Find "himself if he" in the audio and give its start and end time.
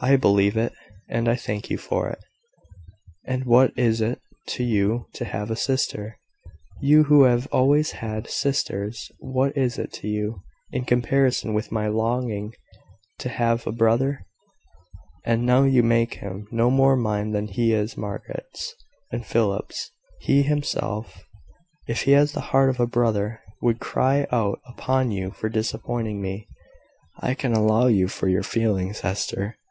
20.42-22.10